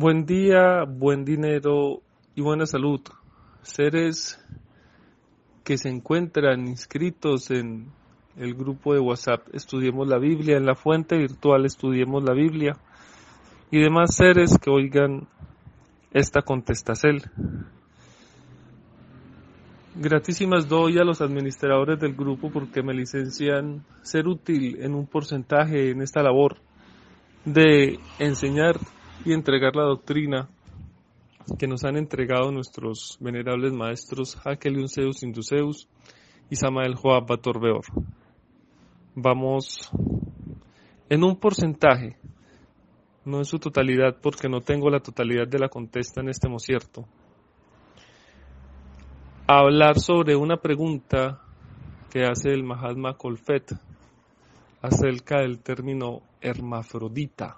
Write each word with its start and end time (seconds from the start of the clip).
Buen 0.00 0.26
día, 0.26 0.84
buen 0.84 1.24
dinero 1.24 2.02
y 2.36 2.40
buena 2.40 2.66
salud. 2.66 3.00
Seres 3.62 4.38
que 5.64 5.76
se 5.76 5.88
encuentran 5.88 6.68
inscritos 6.68 7.50
en 7.50 7.90
el 8.36 8.54
grupo 8.54 8.94
de 8.94 9.00
WhatsApp 9.00 9.48
Estudiemos 9.52 10.06
la 10.06 10.18
Biblia, 10.18 10.56
en 10.56 10.66
la 10.66 10.76
fuente 10.76 11.18
virtual 11.18 11.66
Estudiemos 11.66 12.22
la 12.22 12.32
Biblia 12.32 12.76
y 13.72 13.80
demás 13.80 14.14
seres 14.14 14.56
que 14.62 14.70
oigan 14.70 15.26
esta 16.12 16.42
contestacel. 16.42 17.22
Gratísimas 19.96 20.68
doy 20.68 20.98
a 20.98 21.04
los 21.04 21.20
administradores 21.20 21.98
del 21.98 22.14
grupo 22.14 22.52
porque 22.52 22.84
me 22.84 22.94
licencian 22.94 23.84
ser 24.02 24.28
útil 24.28 24.80
en 24.80 24.94
un 24.94 25.08
porcentaje 25.08 25.90
en 25.90 26.02
esta 26.02 26.22
labor 26.22 26.58
de 27.44 27.98
enseñar 28.20 28.76
y 29.24 29.32
entregar 29.32 29.74
la 29.74 29.84
doctrina 29.84 30.48
que 31.58 31.66
nos 31.66 31.84
han 31.84 31.96
entregado 31.96 32.50
nuestros 32.50 33.16
venerables 33.20 33.72
maestros 33.72 34.38
Hakeliun 34.44 34.88
Zeus 34.88 35.22
Induceus 35.22 35.88
y 36.50 36.56
Samael 36.56 36.94
Joab 36.94 37.26
Batorbeor. 37.26 37.84
Vamos 39.14 39.90
en 41.08 41.24
un 41.24 41.36
porcentaje, 41.36 42.16
no 43.24 43.38
en 43.38 43.44
su 43.44 43.58
totalidad, 43.58 44.16
porque 44.20 44.48
no 44.48 44.60
tengo 44.60 44.90
la 44.90 45.00
totalidad 45.00 45.48
de 45.48 45.58
la 45.58 45.68
contesta 45.68 46.20
en 46.20 46.28
este 46.28 46.48
mosierto, 46.48 47.06
a 49.46 49.60
hablar 49.60 49.98
sobre 49.98 50.36
una 50.36 50.58
pregunta 50.58 51.40
que 52.10 52.24
hace 52.24 52.50
el 52.50 52.64
Mahatma 52.64 53.14
Kolfet 53.14 53.74
acerca 54.82 55.40
del 55.40 55.60
término 55.60 56.22
hermafrodita. 56.40 57.56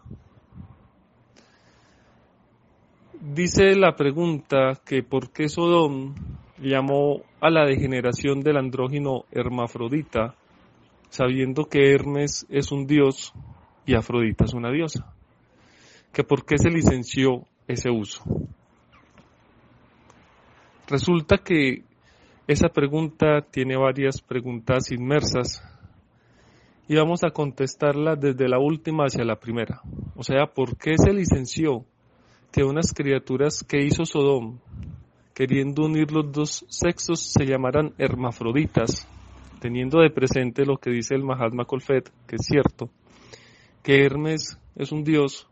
Dice 3.22 3.76
la 3.76 3.96
pregunta 3.96 4.80
que 4.82 5.02
por 5.02 5.30
qué 5.30 5.50
Sodom 5.50 6.14
llamó 6.58 7.20
a 7.42 7.50
la 7.50 7.66
degeneración 7.66 8.40
del 8.40 8.56
andrógino 8.56 9.24
hermafrodita, 9.30 10.36
sabiendo 11.10 11.66
que 11.66 11.92
Hermes 11.92 12.46
es 12.48 12.72
un 12.72 12.86
dios 12.86 13.34
y 13.84 13.94
Afrodita 13.94 14.46
es 14.46 14.54
una 14.54 14.70
diosa. 14.70 15.12
Que 16.14 16.24
por 16.24 16.46
qué 16.46 16.56
se 16.56 16.70
licenció 16.70 17.44
ese 17.68 17.90
uso. 17.90 18.24
Resulta 20.88 21.36
que 21.36 21.84
esa 22.46 22.70
pregunta 22.70 23.42
tiene 23.50 23.76
varias 23.76 24.22
preguntas 24.22 24.90
inmersas 24.92 25.62
y 26.88 26.96
vamos 26.96 27.22
a 27.22 27.32
contestarla 27.32 28.16
desde 28.16 28.48
la 28.48 28.58
última 28.58 29.04
hacia 29.04 29.24
la 29.24 29.38
primera. 29.38 29.82
O 30.16 30.22
sea, 30.22 30.46
¿por 30.46 30.78
qué 30.78 30.94
se 30.96 31.12
licenció 31.12 31.84
que 32.52 32.64
unas 32.64 32.92
criaturas 32.92 33.64
que 33.66 33.84
hizo 33.84 34.04
Sodom, 34.04 34.58
queriendo 35.34 35.84
unir 35.84 36.10
los 36.10 36.32
dos 36.32 36.64
sexos, 36.68 37.32
se 37.32 37.44
llamaran 37.44 37.94
hermafroditas, 37.98 39.06
teniendo 39.60 40.00
de 40.00 40.10
presente 40.10 40.64
lo 40.64 40.76
que 40.78 40.90
dice 40.90 41.14
el 41.14 41.24
Mahatma 41.24 41.64
Kolfet, 41.64 42.10
que 42.26 42.36
es 42.36 42.46
cierto, 42.46 42.90
que 43.82 44.04
Hermes 44.04 44.58
es 44.76 44.92
un 44.92 45.04
dios 45.04 45.48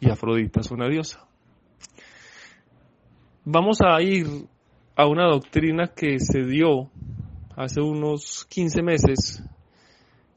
y 0.00 0.10
Afrodita 0.10 0.60
es 0.60 0.70
una 0.70 0.88
diosa. 0.88 1.26
Vamos 3.44 3.78
a 3.82 4.00
ir 4.02 4.26
a 4.96 5.06
una 5.06 5.26
doctrina 5.26 5.88
que 5.88 6.18
se 6.18 6.44
dio 6.44 6.90
hace 7.56 7.80
unos 7.80 8.46
15 8.48 8.82
meses 8.82 9.42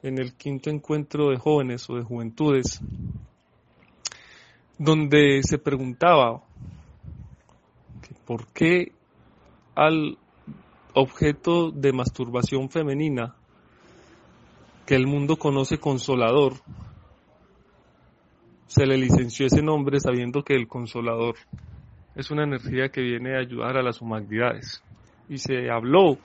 en 0.03 0.19
el 0.19 0.33
quinto 0.33 0.69
encuentro 0.69 1.29
de 1.29 1.37
jóvenes 1.37 1.89
o 1.89 1.95
de 1.95 2.03
juventudes 2.03 2.81
donde 4.77 5.41
se 5.43 5.57
preguntaba 5.57 6.43
por 8.25 8.47
qué 8.47 8.91
al 9.75 10.17
objeto 10.93 11.71
de 11.71 11.93
masturbación 11.93 12.69
femenina 12.69 13.35
que 14.85 14.95
el 14.95 15.05
mundo 15.05 15.37
conoce 15.37 15.77
consolador, 15.77 16.53
se 18.67 18.85
le 18.85 18.97
licenció 18.97 19.45
ese 19.45 19.61
nombre 19.61 19.99
sabiendo 19.99 20.43
que 20.43 20.53
el 20.53 20.67
consolador 20.67 21.35
es 22.15 22.31
una 22.31 22.43
energía 22.43 22.89
que 22.89 23.01
viene 23.01 23.35
a 23.35 23.41
ayudar 23.41 23.77
a 23.77 23.83
las 23.83 24.01
humanidades. 24.01 24.83
Y 25.29 25.37
se 25.37 25.69
habló 25.69 26.17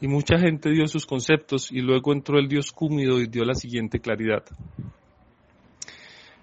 y 0.00 0.08
mucha 0.08 0.38
gente 0.38 0.70
dio 0.70 0.86
sus 0.86 1.06
conceptos 1.06 1.70
y 1.70 1.80
luego 1.80 2.12
entró 2.12 2.38
el 2.38 2.48
dios 2.48 2.72
Cúmido 2.72 3.20
y 3.20 3.26
dio 3.26 3.44
la 3.44 3.54
siguiente 3.54 4.00
claridad. 4.00 4.42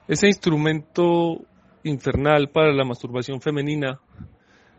Ese 0.07 0.27
instrumento 0.27 1.41
infernal 1.83 2.51
para 2.51 2.71
la 2.73 2.85
masturbación 2.85 3.41
femenina 3.41 3.99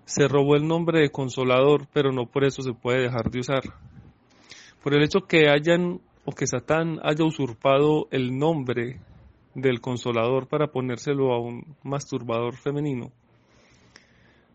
se 0.04 0.28
robó 0.28 0.54
el 0.54 0.69
nombre 0.69 1.00
de 1.00 1.10
consolador, 1.10 1.88
pero 1.92 2.12
no 2.12 2.26
por 2.26 2.44
eso 2.44 2.62
se 2.62 2.72
puede 2.72 3.03
dejar 3.03 3.28
de 3.31 3.41
usar. 3.41 3.62
Por 4.84 4.94
el 4.94 5.03
hecho 5.03 5.22
que 5.26 5.48
hayan 5.48 6.00
o 6.25 6.31
que 6.31 6.47
Satán 6.47 7.00
haya 7.03 7.25
usurpado 7.25 8.06
el 8.12 8.38
nombre 8.38 9.00
del 9.54 9.81
consolador 9.81 10.47
para 10.47 10.69
ponérselo 10.69 11.32
a 11.32 11.41
un 11.41 11.76
masturbador 11.82 12.54
femenino, 12.56 13.10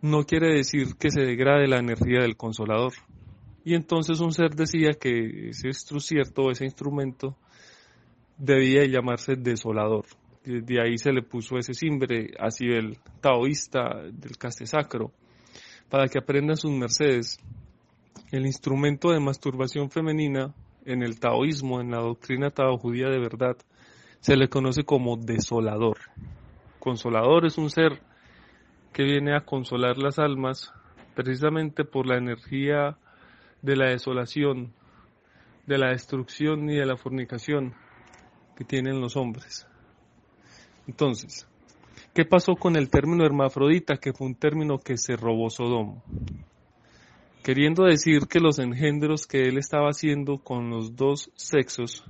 no 0.02 0.24
quiere 0.24 0.56
decir 0.56 0.96
que 0.98 1.12
se 1.12 1.20
degrade 1.20 1.68
la 1.68 1.80
energía 1.80 2.22
del 2.22 2.38
consolador. 2.38 2.94
Y 3.66 3.76
entonces 3.76 4.22
un 4.22 4.32
ser 4.32 4.56
decía 4.56 4.92
que 4.94 5.50
ese 5.50 5.74
cierto, 5.74 6.50
ese 6.50 6.64
instrumento 6.64 7.36
debía 8.38 8.86
llamarse 8.86 9.36
desolador. 9.36 10.06
De 10.44 10.82
ahí 10.82 10.98
se 10.98 11.12
le 11.12 11.22
puso 11.22 11.58
ese 11.58 11.74
simbre 11.74 12.32
así 12.40 12.68
del 12.68 12.98
taoísta, 13.22 14.02
del 14.12 14.38
caste 14.38 14.66
sacro, 14.66 15.12
para 15.90 16.08
que 16.08 16.18
aprendan 16.18 16.58
sus 16.58 16.72
mercedes. 16.72 17.40
El 18.32 18.46
instrumento 18.46 19.12
de 19.12 19.20
masturbación 19.20 19.92
femenina 19.92 20.54
en 20.86 21.04
el 21.04 21.20
taoísmo, 21.20 21.80
en 21.80 21.92
la 21.92 22.00
doctrina 22.00 22.50
tao 22.50 22.78
judía 22.78 23.08
de 23.10 23.20
verdad, 23.20 23.56
se 24.20 24.36
le 24.36 24.48
conoce 24.48 24.84
como 24.84 25.18
desolador. 25.18 25.98
Consolador 26.80 27.46
es 27.46 27.58
un 27.58 27.70
ser 27.70 28.02
que 28.94 29.04
viene 29.04 29.36
a 29.36 29.42
consolar 29.42 29.98
las 29.98 30.18
almas 30.18 30.74
precisamente 31.14 31.84
por 31.86 32.08
la 32.08 32.18
energía 32.18 32.98
de 33.62 33.76
la 33.76 33.90
desolación, 33.90 34.74
de 35.68 35.78
la 35.78 35.90
destrucción 35.90 36.70
y 36.70 36.78
de 36.78 36.86
la 36.86 36.98
fornicación 36.98 37.74
que 38.56 38.64
tienen 38.64 39.00
los 39.00 39.16
hombres. 39.16 39.68
Entonces, 40.92 41.48
¿qué 42.14 42.26
pasó 42.26 42.56
con 42.56 42.76
el 42.76 42.90
término 42.90 43.26
hermafrodita, 43.26 43.96
que 43.96 44.12
fue 44.12 44.28
un 44.28 44.36
término 44.36 44.78
que 44.78 44.98
se 44.98 45.16
robó 45.16 45.50
Sodom? 45.50 46.02
Queriendo 47.42 47.86
decir 47.86 48.28
que 48.28 48.42
los 48.42 48.60
engendros 48.60 49.26
que 49.26 49.44
él 49.44 49.58
estaba 49.58 49.88
haciendo 49.88 50.40
con 50.40 50.70
los 50.70 50.98
dos 50.98 51.32
sexos 51.34 52.04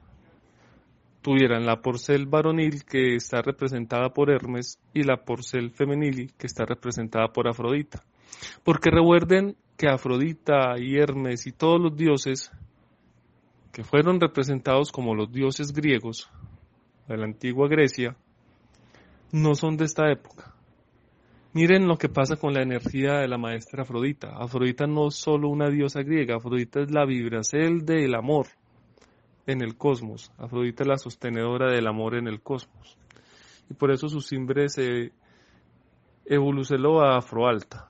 tuvieran 1.21 1.67
la 1.67 1.79
porcel 1.79 2.25
varonil 2.25 2.83
que 2.83 3.13
está 3.13 3.43
representada 3.43 4.09
por 4.09 4.31
Hermes 4.31 4.79
y 4.95 5.03
la 5.03 5.17
porcel 5.17 5.69
femenil 5.69 6.33
que 6.35 6.47
está 6.47 6.65
representada 6.65 7.27
por 7.27 7.47
Afrodita. 7.47 8.03
Porque 8.63 8.89
recuerden 8.89 9.55
que 9.77 9.89
Afrodita 9.89 10.73
y 10.79 10.97
Hermes 10.97 11.45
y 11.45 11.51
todos 11.51 11.79
los 11.79 11.95
dioses 11.95 12.51
que 13.71 13.83
fueron 13.83 14.19
representados 14.19 14.91
como 14.91 15.13
los 15.13 15.31
dioses 15.31 15.71
griegos 15.71 16.31
de 17.07 17.17
la 17.17 17.25
antigua 17.25 17.67
Grecia, 17.67 18.17
no 19.31 19.55
son 19.55 19.77
de 19.77 19.85
esta 19.85 20.11
época. 20.11 20.53
Miren 21.53 21.87
lo 21.87 21.97
que 21.97 22.07
pasa 22.07 22.37
con 22.37 22.53
la 22.53 22.61
energía 22.61 23.15
de 23.19 23.27
la 23.27 23.37
maestra 23.37 23.83
Afrodita. 23.83 24.37
Afrodita 24.37 24.87
no 24.87 25.09
es 25.09 25.15
solo 25.15 25.49
una 25.49 25.69
diosa 25.69 26.01
griega, 26.01 26.37
Afrodita 26.37 26.79
es 26.81 26.91
la 26.91 27.05
vibracel 27.05 27.85
del 27.85 28.15
amor 28.15 28.47
en 29.47 29.61
el 29.61 29.75
cosmos. 29.75 30.31
Afrodita 30.37 30.83
es 30.83 30.87
la 30.87 30.97
sostenedora 30.97 31.71
del 31.71 31.87
amor 31.87 32.15
en 32.15 32.27
el 32.27 32.41
cosmos. 32.41 32.97
Y 33.69 33.73
por 33.73 33.91
eso 33.91 34.07
su 34.07 34.21
simbre 34.21 34.69
se 34.69 35.11
evolucionó 36.25 37.01
a 37.01 37.17
Afroalta. 37.17 37.89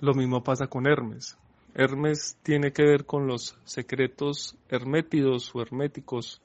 Lo 0.00 0.14
mismo 0.14 0.42
pasa 0.42 0.68
con 0.68 0.86
Hermes. 0.86 1.36
Hermes 1.74 2.38
tiene 2.42 2.72
que 2.72 2.84
ver 2.84 3.06
con 3.06 3.26
los 3.26 3.58
secretos 3.64 4.56
hermétidos 4.68 5.54
o 5.54 5.60
herméticos 5.60 6.40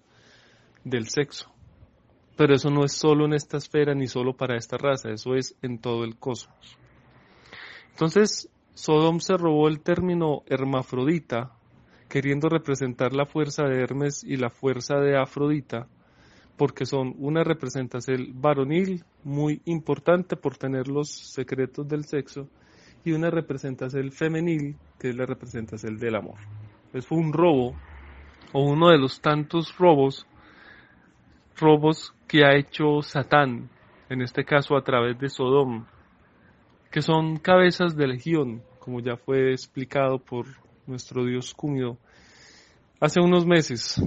del 0.83 1.07
sexo. 1.09 1.51
Pero 2.41 2.55
eso 2.55 2.71
no 2.71 2.83
es 2.83 2.93
solo 2.93 3.25
en 3.25 3.33
esta 3.33 3.57
esfera 3.57 3.93
ni 3.93 4.07
solo 4.07 4.33
para 4.33 4.57
esta 4.57 4.75
raza, 4.75 5.11
eso 5.11 5.35
es 5.35 5.55
en 5.61 5.77
todo 5.77 6.03
el 6.03 6.17
cosmos. 6.17 6.75
Entonces, 7.91 8.49
Sodom 8.73 9.19
se 9.19 9.37
robó 9.37 9.67
el 9.67 9.81
término 9.81 10.41
hermafrodita, 10.47 11.51
queriendo 12.09 12.49
representar 12.49 13.13
la 13.13 13.27
fuerza 13.27 13.65
de 13.65 13.79
Hermes 13.83 14.23
y 14.23 14.37
la 14.37 14.49
fuerza 14.49 14.95
de 14.95 15.19
Afrodita, 15.19 15.85
porque 16.57 16.87
son 16.87 17.13
una 17.19 17.43
representación 17.43 18.31
varonil 18.41 19.03
muy 19.23 19.61
importante 19.65 20.35
por 20.35 20.57
tener 20.57 20.87
los 20.87 21.11
secretos 21.11 21.87
del 21.87 22.05
sexo 22.05 22.47
y 23.05 23.11
una 23.11 23.29
representación 23.29 24.11
femenil 24.11 24.77
que 24.97 25.09
es 25.09 25.15
la 25.15 25.27
representación 25.27 25.95
del 25.99 26.15
amor. 26.15 26.39
Es 26.91 27.11
un 27.11 27.33
robo 27.33 27.75
o 28.51 28.63
uno 28.63 28.89
de 28.89 28.97
los 28.97 29.21
tantos 29.21 29.77
robos 29.77 30.25
robos 31.61 32.13
que 32.27 32.43
ha 32.43 32.55
hecho 32.57 33.01
Satán 33.01 33.69
en 34.09 34.21
este 34.21 34.43
caso 34.43 34.75
a 34.75 34.83
través 34.83 35.17
de 35.19 35.29
Sodom, 35.29 35.85
que 36.91 37.01
son 37.01 37.37
cabezas 37.37 37.95
de 37.95 38.07
legión, 38.07 38.61
como 38.79 38.99
ya 38.99 39.15
fue 39.15 39.51
explicado 39.51 40.19
por 40.19 40.45
nuestro 40.85 41.23
Dios 41.23 41.53
Cúmido 41.53 41.97
hace 42.99 43.21
unos 43.21 43.45
meses, 43.45 44.03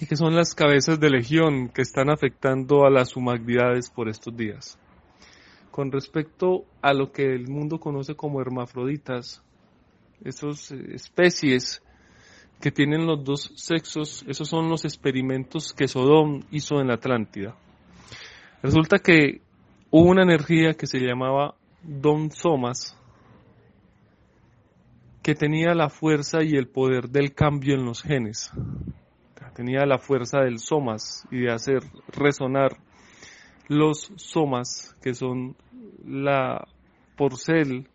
y 0.00 0.06
que 0.06 0.16
son 0.16 0.34
las 0.34 0.54
cabezas 0.54 0.98
de 0.98 1.08
legión 1.08 1.68
que 1.68 1.82
están 1.82 2.10
afectando 2.10 2.84
a 2.84 2.90
las 2.90 3.16
humanidades 3.16 3.90
por 3.90 4.08
estos 4.08 4.36
días. 4.36 4.76
Con 5.70 5.92
respecto 5.92 6.64
a 6.82 6.92
lo 6.92 7.12
que 7.12 7.32
el 7.32 7.48
mundo 7.48 7.78
conoce 7.78 8.16
como 8.16 8.40
hermafroditas, 8.40 9.42
esas 10.24 10.72
especies 10.72 11.82
que 12.60 12.70
tienen 12.70 13.06
los 13.06 13.24
dos 13.24 13.52
sexos, 13.56 14.24
esos 14.26 14.48
son 14.48 14.68
los 14.68 14.84
experimentos 14.84 15.72
que 15.72 15.88
Sodom 15.88 16.42
hizo 16.50 16.80
en 16.80 16.88
la 16.88 16.94
Atlántida. 16.94 17.56
Resulta 18.62 18.98
que 18.98 19.42
hubo 19.90 20.10
una 20.10 20.22
energía 20.22 20.74
que 20.74 20.86
se 20.86 20.98
llamaba 20.98 21.54
Don 21.82 22.30
Somas, 22.30 22.98
que 25.22 25.34
tenía 25.34 25.74
la 25.74 25.88
fuerza 25.88 26.42
y 26.42 26.56
el 26.56 26.68
poder 26.68 27.08
del 27.08 27.34
cambio 27.34 27.74
en 27.74 27.84
los 27.84 28.02
genes. 28.02 28.52
Tenía 29.56 29.86
la 29.86 29.96
fuerza 29.96 30.40
del 30.40 30.58
somas 30.58 31.26
y 31.30 31.38
de 31.38 31.50
hacer 31.50 31.80
resonar 32.08 32.76
los 33.68 34.12
somas, 34.16 34.94
que 35.00 35.14
son 35.14 35.56
la 36.04 36.68
porcel 37.16 37.88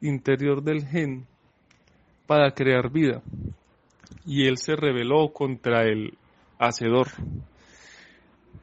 interior 0.00 0.62
del 0.62 0.86
gen, 0.86 1.26
para 2.26 2.52
crear 2.52 2.90
vida. 2.90 3.20
Y 4.24 4.46
él 4.46 4.58
se 4.58 4.76
rebeló 4.76 5.32
contra 5.32 5.84
el 5.84 6.16
hacedor. 6.58 7.08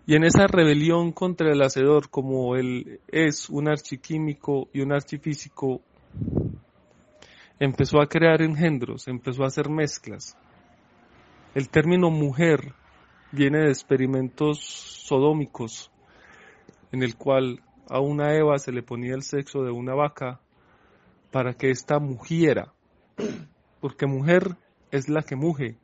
Y 0.06 0.16
en 0.16 0.26
esa 0.26 0.48
rebelión 0.48 1.14
contra 1.14 1.52
el 1.52 1.62
hacedor, 1.62 2.10
como 2.10 2.56
él 2.56 3.00
es 3.08 3.50
un 3.50 3.70
archiquímico 3.70 4.68
y 4.74 4.82
un 4.82 4.92
archifísico, 4.92 5.82
empezó 7.60 8.02
a 8.02 8.08
crear 8.08 8.42
engendros, 8.42 9.08
empezó 9.08 9.44
a 9.44 9.48
hacer 9.48 9.70
mezclas. 9.70 10.38
El 11.56 11.70
término 11.70 12.10
mujer 12.10 12.74
viene 13.32 13.60
de 13.60 13.70
experimentos 13.70 14.60
sodómicos, 14.60 15.90
en 16.92 17.04
el 17.04 17.16
cual 17.16 17.62
a 17.90 18.00
una 18.00 18.36
Eva 18.36 18.58
se 18.60 18.72
le 18.72 18.84
ponía 18.84 19.16
el 19.16 19.24
sexo 19.24 19.64
de 19.64 19.72
una 19.72 19.96
vaca 19.96 20.42
para 21.32 21.54
que 21.54 21.70
ésta 21.70 22.00
mugiera, 22.00 22.74
porque 23.80 24.06
mujer 24.06 24.58
es 24.94 25.10
la 25.10 25.24
que 25.24 25.36
muge. 25.36 25.76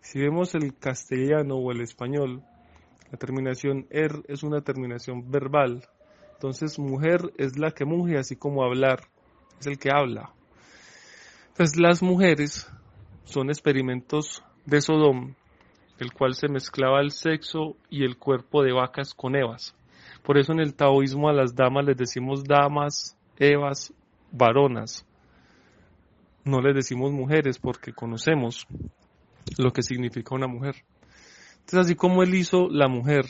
Si 0.00 0.18
vemos 0.18 0.54
el 0.54 0.74
castellano 0.74 1.56
o 1.56 1.70
el 1.72 1.82
español, 1.82 2.42
la 3.10 3.18
terminación 3.18 3.86
er 3.90 4.12
es 4.28 4.42
una 4.42 4.62
terminación 4.62 5.30
verbal. 5.30 5.86
Entonces 6.32 6.78
mujer 6.78 7.20
es 7.36 7.58
la 7.58 7.70
que 7.70 7.84
muge, 7.84 8.16
así 8.16 8.34
como 8.34 8.64
hablar 8.64 9.00
es 9.60 9.66
el 9.66 9.78
que 9.78 9.90
habla. 9.92 10.32
Entonces 11.48 11.78
las 11.78 12.02
mujeres 12.02 12.66
son 13.24 13.50
experimentos 13.50 14.42
de 14.64 14.80
Sodom, 14.80 15.34
el 15.98 16.14
cual 16.14 16.32
se 16.32 16.48
mezclaba 16.48 17.02
el 17.02 17.10
sexo 17.10 17.76
y 17.90 18.04
el 18.04 18.16
cuerpo 18.16 18.62
de 18.62 18.72
vacas 18.72 19.12
con 19.12 19.36
evas. 19.36 19.76
Por 20.22 20.38
eso 20.38 20.52
en 20.52 20.60
el 20.60 20.74
taoísmo 20.74 21.28
a 21.28 21.34
las 21.34 21.54
damas 21.54 21.84
les 21.84 21.98
decimos 21.98 22.42
damas, 22.42 23.18
evas, 23.36 23.92
varonas. 24.30 25.06
No 26.44 26.60
les 26.60 26.74
decimos 26.74 27.12
mujeres 27.12 27.58
porque 27.58 27.92
conocemos 27.92 28.66
lo 29.58 29.72
que 29.72 29.82
significa 29.82 30.34
una 30.34 30.46
mujer. 30.48 30.76
Entonces 31.60 31.86
así 31.86 31.94
como 31.94 32.22
él 32.22 32.34
hizo 32.34 32.68
la 32.68 32.88
mujer, 32.88 33.26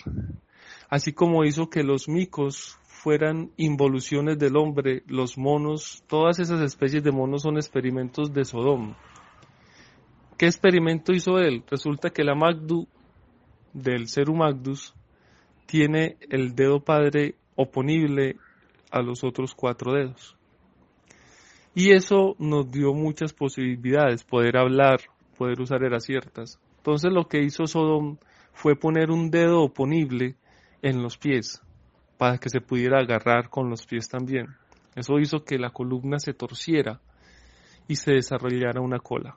así 0.89 1.13
como 1.13 1.45
hizo 1.45 1.69
que 1.69 1.83
los 1.83 2.09
micos 2.09 2.79
fueran 2.85 3.51
involuciones 3.57 4.39
del 4.39 4.57
hombre, 4.57 5.03
los 5.07 5.37
monos, 5.37 6.05
todas 6.07 6.39
esas 6.39 6.63
especies 6.63 7.03
de 7.03 7.11
monos 7.11 7.43
son 7.43 7.57
experimentos 7.57 8.33
de 8.33 8.45
Sodom. 8.45 8.95
¿Qué 10.39 10.47
experimento 10.47 11.13
hizo 11.13 11.39
él? 11.39 11.63
Resulta 11.71 12.11
que 12.11 12.25
la 12.25 12.35
Magdu 12.35 12.87
del 13.73 14.09
Seru 14.09 14.35
Magdus 14.35 14.95
tiene 15.67 16.17
el 16.31 16.55
dedo 16.55 16.81
padre 16.81 17.35
oponible 17.57 18.37
a 18.91 19.03
los 19.03 19.25
otros 19.25 19.55
cuatro 19.55 19.93
dedos. 19.93 20.37
Y 21.75 21.93
eso 21.93 22.37
nos 22.39 22.71
dio 22.71 22.93
muchas 22.93 23.33
posibilidades, 23.33 24.25
poder 24.25 24.59
hablar, 24.59 25.01
poder 25.39 25.61
usar 25.61 25.83
eras 25.83 26.05
ciertas. 26.05 26.59
Entonces 26.79 27.13
lo 27.13 27.29
que 27.29 27.43
hizo 27.43 27.67
Sodom 27.67 28.19
fue 28.53 28.77
poner 28.77 29.11
un 29.11 29.31
dedo 29.31 29.63
oponible 29.63 30.37
en 30.83 31.03
los 31.03 31.17
pies 31.17 31.63
para 32.19 32.39
que 32.39 32.51
se 32.51 32.61
pudiera 32.61 32.99
agarrar 32.99 33.49
con 33.49 33.71
los 33.71 33.87
pies 33.87 34.09
también. 34.09 34.49
Eso 34.95 35.19
hizo 35.19 35.45
que 35.45 35.59
la 35.59 35.71
columna 35.71 36.19
se 36.19 36.35
torciera 36.35 37.01
y 37.89 37.97
se 37.97 38.13
desarrollara 38.13 38.81
una 38.81 38.99
cola. 38.99 39.37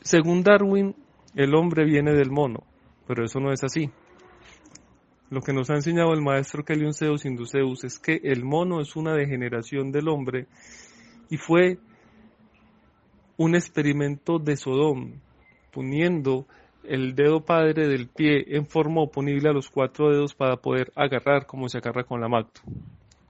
Según 0.00 0.42
Darwin, 0.42 0.94
el 1.34 1.54
hombre 1.54 1.84
viene 1.84 2.12
del 2.14 2.30
mono, 2.30 2.64
pero 3.06 3.24
eso 3.24 3.40
no 3.40 3.52
es 3.52 3.62
así. 3.62 3.90
Lo 5.30 5.42
que 5.42 5.52
nos 5.52 5.68
ha 5.68 5.74
enseñado 5.74 6.14
el 6.14 6.22
maestro 6.22 6.64
Zeus 6.94 7.26
Induceus 7.26 7.84
es 7.84 7.98
que 7.98 8.18
el 8.24 8.44
mono 8.44 8.80
es 8.80 8.96
una 8.96 9.12
degeneración 9.14 9.92
del 9.92 10.08
hombre 10.08 10.46
y 11.28 11.36
fue 11.36 11.78
un 13.36 13.54
experimento 13.54 14.38
de 14.38 14.56
Sodom, 14.56 15.20
poniendo 15.70 16.46
el 16.82 17.14
dedo 17.14 17.44
padre 17.44 17.86
del 17.88 18.08
pie 18.08 18.56
en 18.56 18.66
forma 18.66 19.02
oponible 19.02 19.50
a 19.50 19.52
los 19.52 19.68
cuatro 19.68 20.10
dedos 20.10 20.34
para 20.34 20.56
poder 20.56 20.90
agarrar 20.96 21.44
como 21.44 21.68
se 21.68 21.76
agarra 21.76 22.04
con 22.04 22.22
la 22.22 22.28
macto. 22.28 22.62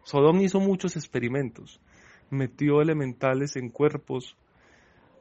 Sodom 0.05 0.41
hizo 0.41 0.61
muchos 0.61 0.97
experimentos, 0.97 1.81
metió 2.31 2.81
elementales 2.81 3.57
en 3.57 3.71
cuerpos, 3.71 4.37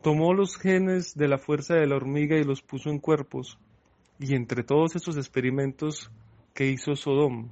tomó 0.04 0.32
los 0.34 0.58
genes 0.58 1.16
de 1.16 1.28
la 1.28 1.40
fuerza 1.40 1.74
de 1.74 1.88
la 1.88 1.96
hormiga 1.96 2.38
y 2.38 2.44
los 2.44 2.62
puso 2.62 2.92
en 2.92 3.00
cuerpos, 3.00 3.58
y 4.20 4.36
entre 4.36 4.64
todos 4.64 4.96
esos 4.96 5.18
experimentos 5.18 6.12
que 6.58 6.66
hizo 6.66 6.96
Sodom, 6.96 7.50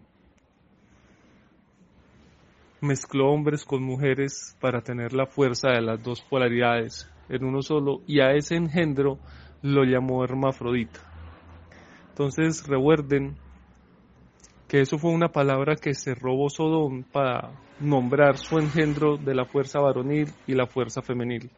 mezcló 2.82 3.32
hombres 3.32 3.64
con 3.64 3.84
mujeres 3.84 4.58
para 4.60 4.82
tener 4.82 5.14
la 5.14 5.28
fuerza 5.28 5.70
de 5.70 5.82
las 5.82 6.02
dos 6.02 6.22
polaridades 6.22 7.08
en 7.30 7.46
uno 7.46 7.62
solo, 7.62 8.02
y 8.08 8.22
a 8.22 8.32
ese 8.32 8.56
engendro 8.56 9.20
lo 9.62 9.84
llamó 9.84 10.24
hermafrodita. 10.24 11.02
Entonces 12.10 12.68
recuerden 12.68 13.36
que 14.68 14.82
eso 14.82 14.98
fue 14.98 15.12
una 15.12 15.28
palabra 15.28 15.76
que 15.76 15.94
se 15.94 16.16
robó 16.16 16.50
Sodom 16.50 17.04
para 17.04 17.52
nombrar 17.80 18.40
su 18.40 18.58
engendro 18.58 19.18
de 19.18 19.36
la 19.36 19.46
fuerza 19.46 19.80
varonil 19.82 20.30
y 20.48 20.56
la 20.56 20.66
fuerza 20.66 21.04
femenil, 21.04 21.52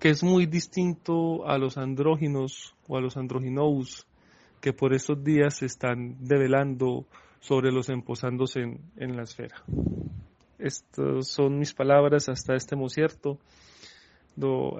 que 0.00 0.08
es 0.08 0.24
muy 0.24 0.46
distinto 0.46 1.46
a 1.46 1.58
los 1.58 1.78
andróginos 1.78 2.74
o 2.88 2.96
a 2.96 3.00
los 3.00 3.16
androginous 3.16 4.09
que 4.60 4.72
por 4.72 4.92
estos 4.94 5.22
días 5.22 5.58
se 5.58 5.66
están 5.66 6.16
develando 6.20 7.06
sobre 7.40 7.72
los 7.72 7.88
emposándose 7.88 8.60
en, 8.60 8.80
en 8.96 9.16
la 9.16 9.22
esfera. 9.22 9.62
Estas 10.58 11.28
son 11.28 11.58
mis 11.58 11.72
palabras 11.72 12.28
hasta 12.28 12.54
este 12.54 12.76
cierto 12.88 13.38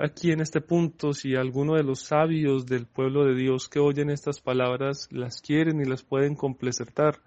aquí 0.01 0.33
en 0.33 0.41
este 0.41 0.61
punto, 0.61 1.13
si 1.13 1.35
alguno 1.35 1.75
de 1.75 1.83
los 1.83 2.01
sabios 2.01 2.67
del 2.67 2.87
pueblo 2.87 3.25
de 3.25 3.35
Dios 3.35 3.69
que 3.69 3.79
oyen 3.79 4.11
estas 4.11 4.41
palabras 4.41 5.09
las 5.11 5.41
quieren 5.41 5.81
y 5.81 5.85
las 5.85 6.03
pueden 6.03 6.35
completar, 6.35 7.19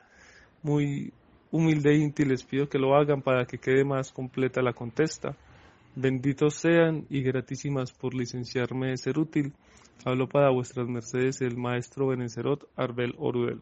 muy 0.62 1.14
humildemente 1.52 2.26
les 2.26 2.44
pido 2.44 2.68
que 2.68 2.80
lo 2.80 2.96
hagan 2.96 3.22
para 3.22 3.46
que 3.46 3.58
quede 3.58 3.84
más 3.84 4.12
completa 4.12 4.62
la 4.62 4.74
contesta. 4.74 5.36
Benditos 5.96 6.56
sean 6.56 7.06
y 7.12 7.22
gratísimas 7.22 7.92
por 7.92 8.16
licenciarme 8.16 8.88
de 8.88 8.98
ser 8.98 9.20
útil. 9.20 9.54
Hablo 10.04 10.28
para 10.28 10.50
vuestras 10.50 10.88
mercedes 10.88 11.40
el 11.42 11.56
maestro 11.56 12.08
Benecerot 12.08 12.68
Arbel 12.76 13.14
Orudel. 13.20 13.62